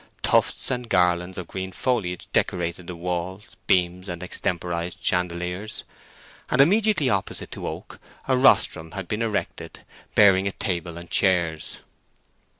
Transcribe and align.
Tufts 0.23 0.71
and 0.71 0.89
garlands 0.89 1.37
of 1.37 1.45
green 1.45 1.71
foliage 1.71 2.27
decorated 2.33 2.87
the 2.87 2.95
walls, 2.95 3.43
beams, 3.67 4.09
and 4.09 4.23
extemporized 4.23 4.97
chandeliers, 4.99 5.83
and 6.49 6.59
immediately 6.59 7.07
opposite 7.07 7.51
to 7.51 7.67
Oak 7.67 7.99
a 8.27 8.35
rostrum 8.35 8.93
had 8.93 9.07
been 9.07 9.21
erected, 9.21 9.81
bearing 10.15 10.47
a 10.47 10.53
table 10.53 10.97
and 10.97 11.07
chairs. 11.11 11.81